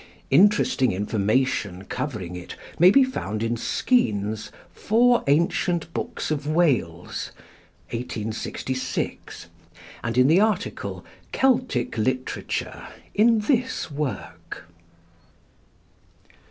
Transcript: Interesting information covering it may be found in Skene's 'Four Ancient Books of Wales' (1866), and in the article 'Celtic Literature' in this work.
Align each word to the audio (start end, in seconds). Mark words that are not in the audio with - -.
Interesting 0.31 0.91
information 0.93 1.83
covering 1.83 2.35
it 2.35 2.55
may 2.79 2.89
be 2.89 3.03
found 3.03 3.43
in 3.43 3.55
Skene's 3.55 4.51
'Four 4.73 5.23
Ancient 5.27 5.93
Books 5.93 6.31
of 6.31 6.47
Wales' 6.47 7.29
(1866), 7.91 9.45
and 10.03 10.17
in 10.17 10.27
the 10.27 10.39
article 10.39 11.05
'Celtic 11.31 11.99
Literature' 11.99 12.87
in 13.13 13.41
this 13.41 13.91
work. 13.91 14.63